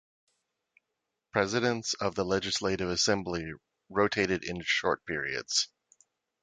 [1.31, 3.53] Presidents of the Legislative Assembly
[3.87, 5.69] rotated in short periods.